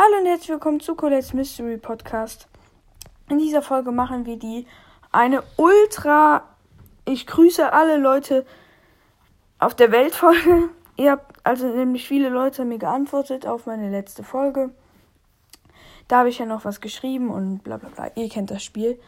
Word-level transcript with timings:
Hallo 0.00 0.20
und 0.20 0.26
herzlich 0.26 0.50
willkommen 0.50 0.78
zu 0.78 0.94
Colette's 0.94 1.34
Mystery 1.34 1.76
Podcast. 1.76 2.46
In 3.28 3.38
dieser 3.38 3.62
Folge 3.62 3.90
machen 3.90 4.26
wir 4.26 4.38
die 4.38 4.64
eine 5.10 5.42
ultra 5.56 6.44
ich 7.04 7.26
grüße 7.26 7.72
alle 7.72 7.96
Leute 7.96 8.46
auf 9.58 9.74
der 9.74 9.90
Welt 9.90 10.14
Folge. 10.14 10.68
Ihr 10.96 11.10
habt 11.10 11.44
also 11.44 11.66
nämlich 11.66 12.06
viele 12.06 12.28
Leute 12.28 12.64
mir 12.64 12.78
geantwortet 12.78 13.44
auf 13.44 13.66
meine 13.66 13.90
letzte 13.90 14.22
Folge. 14.22 14.70
Da 16.06 16.18
habe 16.18 16.28
ich 16.28 16.38
ja 16.38 16.46
noch 16.46 16.64
was 16.64 16.80
geschrieben 16.80 17.28
und 17.28 17.64
bla 17.64 17.78
bla 17.78 17.88
bla. 17.88 18.08
Ihr 18.14 18.28
kennt 18.28 18.52
das 18.52 18.62
Spiel. 18.62 19.00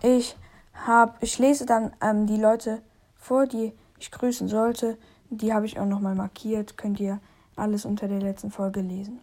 Ich 0.00 0.34
habe 0.72 1.12
ich 1.20 1.38
lese 1.38 1.66
dann 1.66 1.92
ähm, 2.00 2.26
die 2.26 2.40
Leute 2.40 2.80
vor, 3.16 3.46
die 3.46 3.74
ich 3.98 4.10
grüßen 4.10 4.48
sollte. 4.48 4.96
Die 5.28 5.52
habe 5.52 5.66
ich 5.66 5.78
auch 5.78 5.84
nochmal 5.84 6.14
markiert. 6.14 6.78
Könnt 6.78 7.00
ihr 7.00 7.20
alles 7.54 7.84
unter 7.84 8.08
der 8.08 8.20
letzten 8.20 8.50
Folge 8.50 8.80
lesen. 8.80 9.20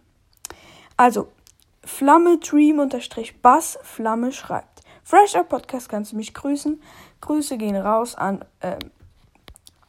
Also, 0.96 1.28
Flamme 1.84 2.38
Dream 2.38 2.78
unterstrich 2.80 3.40
Bass 3.40 3.78
Flamme 3.82 4.32
schreibt. 4.32 4.82
Fresher 5.04 5.44
Podcast 5.44 5.88
kannst 5.88 6.12
du 6.12 6.16
mich 6.16 6.34
grüßen. 6.34 6.82
Grüße 7.20 7.58
gehen 7.58 7.76
raus 7.76 8.14
an 8.16 8.44
äh, 8.60 8.76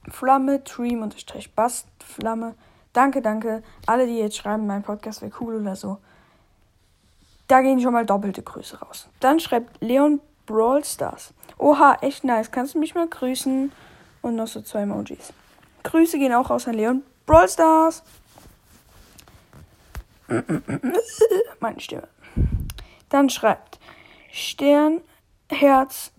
Flamme 0.09 0.59
Dream 0.59 1.01
unterstrich 1.01 1.53
Bass 1.53 1.85
Flamme. 1.99 2.55
Danke, 2.93 3.21
danke. 3.21 3.63
Alle, 3.85 4.05
die 4.05 4.17
jetzt 4.17 4.37
schreiben, 4.37 4.67
mein 4.67 4.83
Podcast 4.83 5.21
wäre 5.21 5.31
cool 5.39 5.55
oder 5.55 5.75
so. 5.75 5.97
Da 7.47 7.61
gehen 7.61 7.79
schon 7.79 7.93
mal 7.93 8.05
doppelte 8.05 8.43
Grüße 8.43 8.79
raus. 8.79 9.07
Dann 9.19 9.39
schreibt 9.39 9.81
Leon 9.81 10.19
Brawl 10.45 10.83
Stars. 10.83 11.33
Oha, 11.57 11.97
echt 12.01 12.23
nice. 12.23 12.51
Kannst 12.51 12.75
du 12.75 12.79
mich 12.79 12.93
mal 12.95 13.07
grüßen? 13.07 13.71
Und 14.21 14.35
noch 14.35 14.47
so 14.47 14.61
zwei 14.61 14.81
Emojis. 14.81 15.31
Grüße 15.83 16.17
gehen 16.17 16.33
auch 16.33 16.49
raus 16.49 16.67
an 16.67 16.73
Leon 16.73 17.03
Brawl 17.25 17.47
Stars. 17.47 18.03
Meine 21.59 21.79
Stimme. 21.79 22.07
Dann 23.09 23.29
schreibt 23.29 23.79
Stern, 24.31 25.01
Herz, 25.49 26.11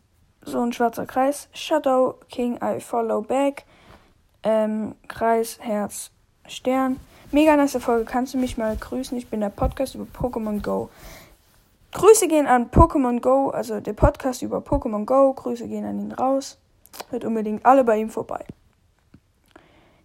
so 0.43 0.61
ein 0.61 0.73
schwarzer 0.73 1.07
Kreis, 1.07 1.49
Shadow, 1.53 2.19
King, 2.31 2.59
I 2.63 2.81
follow 2.81 3.21
back, 3.23 3.65
ähm, 4.43 4.95
Kreis, 5.09 5.59
Herz, 5.61 6.11
Stern. 6.47 6.99
Mega 7.31 7.57
nice 7.57 7.77
Folge. 7.79 8.07
Kannst 8.07 8.33
du 8.33 8.39
mich 8.39 8.57
mal 8.57 8.75
grüßen? 8.75 9.19
Ich 9.19 9.29
bin 9.29 9.41
der 9.41 9.51
Podcast 9.51 9.95
über 9.95 10.07
Pokémon 10.07 10.63
Go. 10.63 10.89
Grüße 11.93 12.27
gehen 12.27 12.47
an 12.47 12.71
Pokémon 12.71 13.21
Go, 13.21 13.51
also 13.51 13.81
der 13.81 13.93
Podcast 13.93 14.41
über 14.41 14.59
Pokémon 14.59 15.05
Go. 15.05 15.35
Grüße 15.35 15.69
gehen 15.69 15.85
an 15.85 15.99
ihn 16.01 16.13
raus. 16.13 16.57
Hört 17.11 17.25
unbedingt 17.25 17.67
alle 17.67 17.85
bei 17.85 17.99
ihm 17.99 18.09
vorbei. 18.09 18.45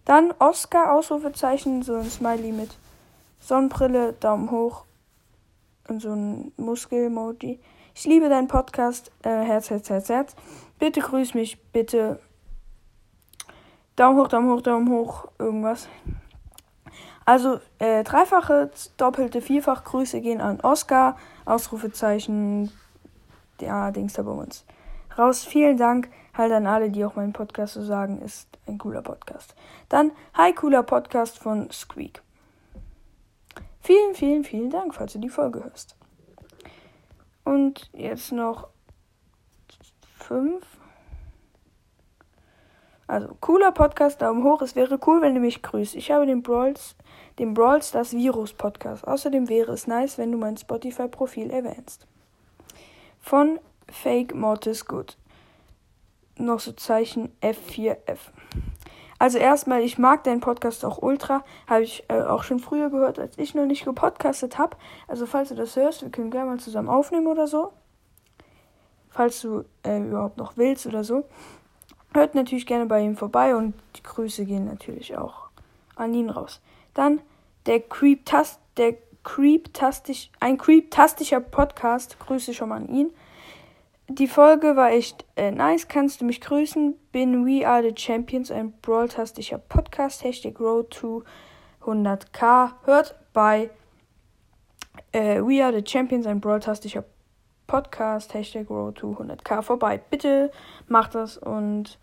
Dann 0.04 0.34
Oscar, 0.38 0.92
Ausrufezeichen, 0.92 1.82
so 1.82 1.94
ein 1.96 2.10
Smiley 2.10 2.52
mit 2.52 2.70
Sonnenbrille, 3.44 4.14
Daumen 4.14 4.50
hoch 4.50 4.86
und 5.88 6.00
so 6.00 6.14
ein 6.14 6.52
Muskel-Emoji. 6.56 7.60
Ich 7.94 8.06
liebe 8.06 8.30
deinen 8.30 8.48
Podcast. 8.48 9.12
Äh, 9.22 9.28
Herz, 9.28 9.68
Herz, 9.68 9.90
Herz, 9.90 10.08
Herz. 10.08 10.36
Bitte 10.78 11.00
grüß 11.00 11.34
mich, 11.34 11.62
bitte. 11.70 12.20
Daumen 13.96 14.18
hoch, 14.18 14.28
Daumen 14.28 14.50
hoch, 14.50 14.62
Daumen 14.62 14.88
hoch, 14.88 15.28
irgendwas. 15.38 15.88
Also 17.26 17.60
äh, 17.80 18.02
dreifache, 18.02 18.70
doppelte, 18.96 19.42
vierfach 19.42 19.84
Grüße 19.84 20.22
gehen 20.22 20.40
an 20.40 20.62
Oscar. 20.62 21.18
Ausrufezeichen. 21.44 22.72
Ja, 23.60 23.90
Dings 23.90 24.14
da 24.14 24.22
bei 24.22 24.30
uns. 24.30 24.64
Raus. 25.18 25.44
Vielen 25.44 25.76
Dank 25.76 26.08
halt 26.32 26.50
an 26.50 26.66
alle, 26.66 26.90
die 26.90 27.04
auch 27.04 27.16
meinen 27.16 27.34
Podcast 27.34 27.74
so 27.74 27.82
sagen. 27.82 28.22
Ist 28.22 28.48
ein 28.66 28.78
cooler 28.78 29.02
Podcast. 29.02 29.54
Dann, 29.90 30.12
hi, 30.32 30.54
cooler 30.54 30.82
Podcast 30.82 31.38
von 31.38 31.70
Squeak. 31.70 32.22
Vielen, 33.84 34.14
vielen, 34.14 34.44
vielen 34.44 34.70
Dank, 34.70 34.94
falls 34.94 35.12
du 35.12 35.18
die 35.18 35.28
Folge 35.28 35.62
hörst. 35.62 35.94
Und 37.44 37.90
jetzt 37.92 38.32
noch 38.32 38.68
fünf. 40.16 40.64
Also, 43.06 43.36
cooler 43.42 43.72
Podcast, 43.72 44.22
Daumen 44.22 44.42
hoch. 44.42 44.62
Es 44.62 44.74
wäre 44.74 44.98
cool, 45.06 45.20
wenn 45.20 45.34
du 45.34 45.40
mich 45.40 45.60
grüßt. 45.60 45.96
Ich 45.96 46.10
habe 46.10 46.24
den 46.24 46.42
Brawls, 46.42 46.96
den 47.38 47.52
Brawl 47.52 47.82
Stars 47.82 48.14
Virus 48.14 48.54
Podcast. 48.54 49.06
Außerdem 49.06 49.50
wäre 49.50 49.72
es 49.72 49.86
nice, 49.86 50.16
wenn 50.16 50.32
du 50.32 50.38
mein 50.38 50.56
Spotify-Profil 50.56 51.50
erwähnst. 51.50 52.06
Von 53.20 53.60
Fake 53.90 54.34
Mortis 54.34 54.86
Good. 54.86 55.18
Noch 56.38 56.60
so 56.60 56.72
Zeichen 56.72 57.36
F4F. 57.42 58.30
Also 59.18 59.38
erstmal, 59.38 59.82
ich 59.82 59.98
mag 59.98 60.24
deinen 60.24 60.40
Podcast 60.40 60.84
auch 60.84 60.98
ultra. 60.98 61.44
Habe 61.66 61.82
ich 61.82 62.04
äh, 62.08 62.22
auch 62.22 62.42
schon 62.42 62.58
früher 62.58 62.90
gehört, 62.90 63.18
als 63.18 63.38
ich 63.38 63.54
noch 63.54 63.66
nicht 63.66 63.84
gepodcastet 63.84 64.58
habe. 64.58 64.76
Also 65.08 65.26
falls 65.26 65.50
du 65.50 65.54
das 65.54 65.76
hörst, 65.76 66.02
wir 66.02 66.10
können 66.10 66.30
gerne 66.30 66.50
mal 66.50 66.58
zusammen 66.58 66.88
aufnehmen 66.88 67.26
oder 67.26 67.46
so. 67.46 67.72
Falls 69.10 69.40
du 69.40 69.64
äh, 69.84 70.00
überhaupt 70.00 70.38
noch 70.38 70.56
willst 70.56 70.86
oder 70.86 71.04
so. 71.04 71.24
Hört 72.12 72.34
natürlich 72.34 72.66
gerne 72.66 72.86
bei 72.86 73.00
ihm 73.00 73.16
vorbei 73.16 73.56
und 73.56 73.74
die 73.96 74.02
Grüße 74.02 74.44
gehen 74.44 74.66
natürlich 74.66 75.16
auch 75.16 75.48
an 75.96 76.14
ihn 76.14 76.30
raus. 76.30 76.60
Dann 76.94 77.20
der 77.66 77.80
Creep-Tast, 77.80 78.60
der 78.76 78.94
Creep-Tastisch, 79.24 80.30
ein 80.38 80.58
Creep-Tastischer 80.58 81.40
Podcast. 81.40 82.18
Grüße 82.20 82.54
schon 82.54 82.68
mal 82.68 82.76
an 82.76 82.88
ihn. 82.88 83.10
Die 84.08 84.28
Folge 84.28 84.76
war 84.76 84.90
echt 84.90 85.24
äh, 85.34 85.50
nice. 85.50 85.88
Kannst 85.88 86.20
du 86.20 86.26
mich 86.26 86.42
grüßen? 86.42 86.94
Bin 87.10 87.46
We 87.46 87.66
Are 87.66 87.82
the 87.82 87.94
Champions, 87.96 88.50
ein 88.50 88.72
Brawl-tastischer 88.82 89.56
Podcast. 89.56 90.22
Hashtag 90.22 90.60
Road 90.60 90.90
to 90.90 91.24
100k. 91.82 92.72
Hört 92.84 93.14
bei 93.32 93.70
äh, 95.12 95.40
We 95.40 95.64
Are 95.64 95.72
the 95.72 95.82
Champions, 95.90 96.26
ein 96.26 96.38
Brawl-tastischer 96.38 97.02
Podcast. 97.66 98.34
Hashtag 98.34 98.68
Road 98.68 98.96
to 98.96 99.12
100k 99.12 99.62
vorbei. 99.62 99.98
Bitte 100.10 100.50
mach 100.86 101.08
das 101.08 101.38
und 101.38 101.98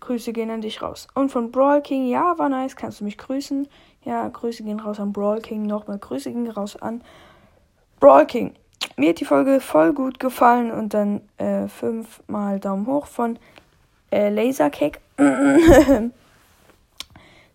Grüße 0.00 0.32
gehen 0.32 0.50
an 0.50 0.62
dich 0.62 0.82
raus. 0.82 1.06
Und 1.14 1.30
von 1.30 1.52
Brawl 1.52 1.80
King, 1.80 2.08
ja, 2.08 2.36
war 2.38 2.48
nice. 2.48 2.74
Kannst 2.74 3.00
du 3.00 3.04
mich 3.04 3.18
grüßen? 3.18 3.68
Ja, 4.04 4.26
Grüße 4.28 4.64
gehen 4.64 4.80
raus 4.80 4.98
an 4.98 5.12
Brawl 5.12 5.40
King. 5.40 5.62
Nochmal 5.62 5.98
Grüße 6.00 6.32
gehen 6.32 6.50
raus 6.50 6.74
an 6.74 7.04
Brawl 8.00 8.26
King 8.26 8.54
mir 8.96 9.10
hat 9.10 9.20
die 9.20 9.24
Folge 9.24 9.60
voll 9.60 9.92
gut 9.92 10.20
gefallen 10.20 10.70
und 10.70 10.94
dann 10.94 11.22
äh, 11.38 11.68
fünfmal 11.68 12.60
Daumen 12.60 12.86
hoch 12.86 13.06
von 13.06 13.38
äh, 14.10 14.28
Lasercake. 14.30 15.00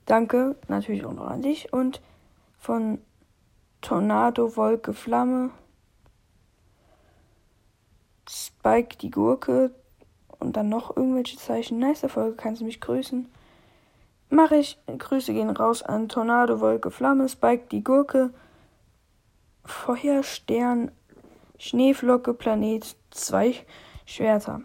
Danke 0.05 0.55
natürlich 0.67 1.05
auch 1.05 1.13
noch 1.13 1.27
an 1.27 1.41
dich 1.41 1.73
und 1.73 2.01
von 2.59 2.99
Tornado, 3.81 4.55
Wolke, 4.55 4.93
Flamme, 4.93 5.51
Spike, 8.29 8.97
die 8.97 9.11
Gurke 9.11 9.71
und 10.39 10.57
dann 10.57 10.69
noch 10.69 10.95
irgendwelche 10.95 11.37
Zeichen. 11.37 11.79
Nice 11.79 12.05
Folge, 12.07 12.35
kannst 12.35 12.61
du 12.61 12.65
mich 12.65 12.81
grüßen? 12.81 13.27
Mache 14.29 14.57
ich. 14.57 14.79
Grüße 14.87 15.33
gehen 15.33 15.49
raus 15.49 15.83
an 15.83 16.09
Tornado, 16.09 16.59
Wolke, 16.59 16.89
Flamme, 16.91 17.29
Spike, 17.29 17.65
die 17.71 17.83
Gurke, 17.83 18.31
Feuer, 19.63 20.23
Stern, 20.23 20.91
Schneeflocke, 21.59 22.33
Planet, 22.33 22.95
zwei 23.11 23.55
Schwerter. 24.05 24.61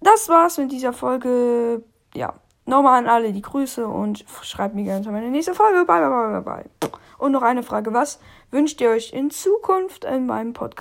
Das 0.00 0.28
war's 0.28 0.58
mit 0.58 0.72
dieser 0.72 0.92
Folge. 0.92 1.82
Ja, 2.14 2.34
nochmal 2.64 2.98
an 2.98 3.08
alle 3.08 3.32
die 3.32 3.42
Grüße 3.42 3.86
und 3.86 4.24
schreibt 4.42 4.74
mir 4.74 4.84
gerne 4.84 5.10
meine 5.10 5.30
nächste 5.30 5.54
Folge. 5.54 5.84
Bye, 5.84 6.00
bye, 6.00 6.10
bye, 6.10 6.40
bye, 6.40 6.64
bye. 6.80 6.90
Und 7.18 7.32
noch 7.32 7.42
eine 7.42 7.62
Frage. 7.62 7.92
Was 7.92 8.18
wünscht 8.50 8.80
ihr 8.80 8.90
euch 8.90 9.12
in 9.12 9.30
Zukunft 9.30 10.04
in 10.04 10.26
meinem 10.26 10.54
Podcast? 10.54 10.78